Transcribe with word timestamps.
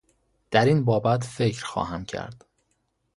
در 0.51 0.65
این 0.65 0.85
بابت 0.85 1.23
فکر 1.23 1.65
خواهم 1.65 2.05
کرد 2.05 2.45